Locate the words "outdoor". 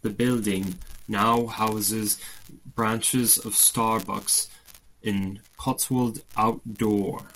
6.34-7.28